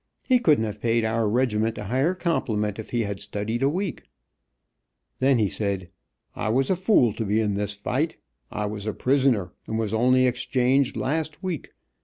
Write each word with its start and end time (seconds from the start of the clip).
He 0.27 0.39
couldn't 0.39 0.63
have 0.63 0.81
paid 0.81 1.05
our 1.05 1.29
regiment 1.29 1.77
a 1.77 1.83
higher 1.83 2.15
compliment 2.15 2.79
if 2.79 2.89
he 2.89 3.01
had 3.01 3.19
studied 3.19 3.61
a 3.61 3.69
week. 3.69 4.01
Then 5.19 5.37
he 5.37 5.47
said: 5.47 5.91
"I 6.35 6.49
was 6.49 6.71
a 6.71 6.75
fool 6.75 7.13
to 7.13 7.23
be 7.23 7.39
in 7.39 7.53
this 7.53 7.73
fight. 7.73 8.17
I 8.49 8.65
was 8.65 8.87
a 8.87 8.93
prisoner 8.93 9.53
and 9.67 9.77
was 9.77 9.93
only 9.93 10.25
exchanged 10.25 10.97
last 10.97 11.43
week. 11.43 11.73